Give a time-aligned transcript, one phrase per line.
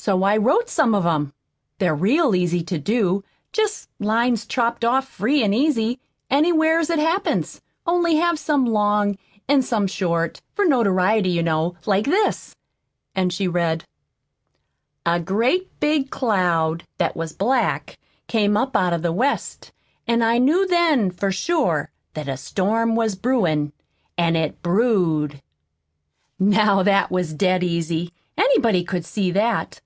[0.00, 1.34] So I've wrote some of 'em.
[1.78, 7.06] They're real easy to do jest lines chopped off free an' easy, anywheres that it
[7.06, 9.18] happens, only have some long,
[9.48, 12.54] an' some short, for notoriety, you know, like this."
[13.14, 13.84] And she read:
[15.04, 17.98] "A great big cloud That was black
[18.28, 19.72] Came up Out of the West.
[20.06, 23.72] An' I knew Then For sure That a storm was brewin'.
[24.16, 25.42] An' it brewed."
[26.38, 29.76] "Now that was dead easy anybody could see that.